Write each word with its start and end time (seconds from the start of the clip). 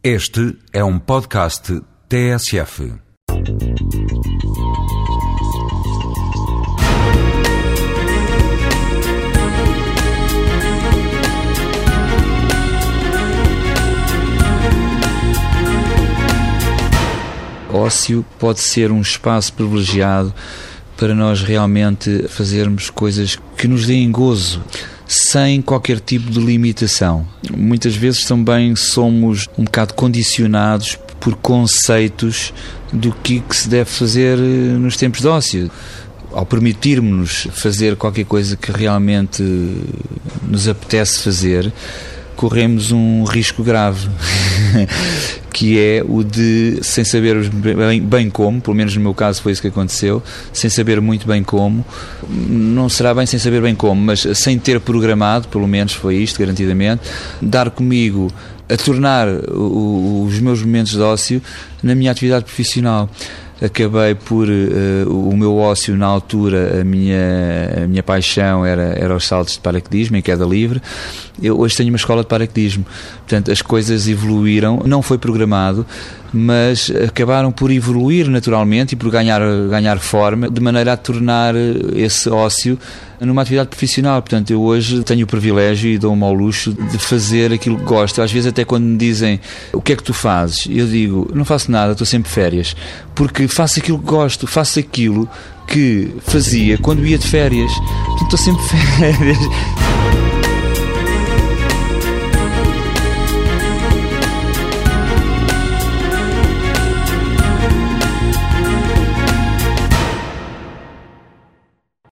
Este 0.00 0.56
é 0.72 0.84
um 0.84 0.96
podcast 0.96 1.82
TSF. 2.08 2.92
Ócio 17.72 18.24
pode 18.38 18.60
ser 18.60 18.92
um 18.92 19.00
espaço 19.00 19.52
privilegiado 19.52 20.32
para 20.96 21.12
nós 21.12 21.42
realmente 21.42 22.28
fazermos 22.28 22.88
coisas 22.88 23.36
que 23.56 23.66
nos 23.66 23.84
deem 23.84 24.12
gozo, 24.12 24.62
sem 25.08 25.62
qualquer 25.62 25.98
tipo 26.00 26.30
de 26.30 26.38
limitação. 26.38 27.26
Muitas 27.56 27.96
vezes 27.96 28.24
também 28.26 28.76
somos 28.76 29.48
um 29.56 29.64
bocado 29.64 29.94
condicionados 29.94 30.98
por 31.18 31.34
conceitos 31.36 32.52
do 32.92 33.10
que, 33.10 33.40
que 33.40 33.56
se 33.56 33.68
deve 33.68 33.88
fazer 33.90 34.38
eh, 34.38 34.42
nos 34.42 34.98
tempos 34.98 35.22
de 35.22 35.28
ócio. 35.28 35.70
Ao 36.30 36.44
permitirmos 36.44 37.48
fazer 37.52 37.96
qualquer 37.96 38.26
coisa 38.26 38.54
que 38.54 38.70
realmente 38.70 39.42
nos 40.46 40.68
apetece 40.68 41.20
fazer, 41.20 41.72
corremos 42.36 42.92
um 42.92 43.24
risco 43.24 43.64
grave, 43.64 44.08
que 45.58 45.76
é 45.76 46.04
o 46.08 46.22
de, 46.22 46.78
sem 46.82 47.02
saber 47.02 47.50
bem, 47.50 48.00
bem, 48.00 48.30
como, 48.30 48.60
pelo 48.60 48.76
menos 48.76 48.94
no 48.94 49.02
meu 49.02 49.12
caso 49.12 49.42
foi 49.42 49.50
isso 49.50 49.60
que 49.60 49.66
aconteceu, 49.66 50.22
sem 50.52 50.70
saber 50.70 51.00
muito 51.00 51.26
bem 51.26 51.42
como, 51.42 51.84
não 52.28 52.88
será 52.88 53.12
bem 53.12 53.26
sem 53.26 53.40
saber 53.40 53.60
bem 53.60 53.74
como, 53.74 54.00
mas 54.00 54.20
sem 54.34 54.56
ter 54.56 54.78
programado, 54.78 55.48
pelo 55.48 55.66
menos 55.66 55.94
foi 55.94 56.14
isto, 56.14 56.38
garantidamente, 56.38 57.02
dar 57.42 57.70
comigo 57.70 58.32
a 58.68 58.76
tornar 58.76 59.26
o, 59.26 60.26
os 60.28 60.38
meus 60.38 60.62
momentos 60.62 60.92
de 60.92 61.00
ócio 61.00 61.42
na 61.82 61.92
minha 61.92 62.12
atividade 62.12 62.44
profissional 62.44 63.10
acabei 63.60 64.14
por 64.14 64.48
uh, 64.48 65.28
o 65.28 65.36
meu 65.36 65.56
ócio 65.56 65.96
na 65.96 66.06
altura 66.06 66.80
a 66.80 66.84
minha 66.84 67.84
a 67.84 67.88
minha 67.88 68.02
paixão 68.02 68.64
era 68.64 68.94
era 68.96 69.14
os 69.14 69.26
saltos 69.26 69.54
de 69.54 69.60
paraquedismo 69.60 70.16
em 70.16 70.22
queda 70.22 70.44
livre 70.44 70.80
eu 71.42 71.58
hoje 71.58 71.76
tenho 71.76 71.90
uma 71.90 71.96
escola 71.96 72.22
de 72.22 72.28
paraquedismo 72.28 72.84
portanto 73.18 73.50
as 73.50 73.60
coisas 73.60 74.06
evoluíram 74.06 74.82
não 74.84 75.02
foi 75.02 75.18
programado 75.18 75.84
mas 76.32 76.90
acabaram 77.06 77.50
por 77.50 77.70
evoluir 77.70 78.28
naturalmente 78.28 78.92
e 78.92 78.96
por 78.96 79.10
ganhar 79.10 79.40
ganhar 79.68 79.98
forma 79.98 80.48
de 80.48 80.60
maneira 80.60 80.92
a 80.92 80.96
tornar 80.96 81.54
esse 81.94 82.28
ócio 82.28 82.78
numa 83.20 83.42
atividade 83.42 83.68
profissional. 83.68 84.20
Portanto, 84.22 84.50
eu 84.50 84.62
hoje 84.62 85.02
tenho 85.02 85.24
o 85.24 85.26
privilégio 85.26 85.90
e 85.90 85.98
dou-me 85.98 86.22
ao 86.22 86.32
luxo 86.32 86.72
de 86.72 86.98
fazer 86.98 87.52
aquilo 87.52 87.78
que 87.78 87.84
gosto. 87.84 88.22
Às 88.22 88.30
vezes, 88.30 88.48
até 88.48 88.64
quando 88.64 88.84
me 88.84 88.96
dizem 88.96 89.40
o 89.72 89.80
que 89.80 89.92
é 89.92 89.96
que 89.96 90.02
tu 90.02 90.14
fazes, 90.14 90.66
eu 90.70 90.86
digo, 90.86 91.30
não 91.34 91.44
faço 91.44 91.70
nada, 91.70 91.92
estou 91.92 92.06
sempre 92.06 92.30
férias. 92.30 92.76
Porque 93.14 93.47
faço 93.54 93.78
aquilo 93.78 93.98
que 93.98 94.06
gosto, 94.06 94.46
faço 94.46 94.78
aquilo 94.78 95.28
que 95.66 96.14
fazia 96.26 96.78
quando 96.78 97.06
ia 97.06 97.18
de 97.18 97.26
férias. 97.26 97.70
Portanto, 98.06 98.22
estou 98.24 98.38
sempre 98.38 98.62
de 98.62 98.68
férias. 98.68 99.38